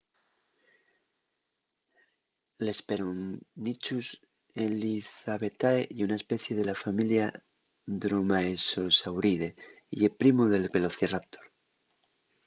[2.63, 4.07] l’hesperonychus
[4.65, 7.25] elizabethae ye una especie de la familia
[8.01, 9.55] dromaeosauride y
[10.01, 11.45] ye primu del velociraptor